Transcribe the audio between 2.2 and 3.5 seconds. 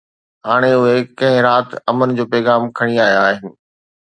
جو پيغام کڻي آيا آهن.